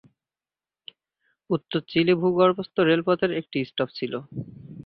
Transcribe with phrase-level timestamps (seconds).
[1.49, 4.13] উত্তর চিলি ভূগর্ভস্থ রেলপথের একটি স্টপ ছিল।